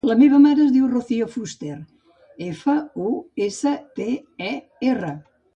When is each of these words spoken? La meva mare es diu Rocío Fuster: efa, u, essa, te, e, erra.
La 0.09 0.13
meva 0.19 0.37
mare 0.45 0.61
es 0.63 0.71
diu 0.77 0.87
Rocío 0.93 1.27
Fuster: 1.33 1.75
efa, 2.47 2.75
u, 3.05 3.13
essa, 3.49 3.77
te, 4.01 4.09
e, 4.51 4.57
erra. 4.93 5.17